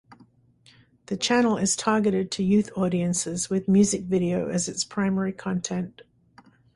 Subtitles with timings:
[1.05, 6.01] The channel is targeted to youth audiences with music video as its primary content.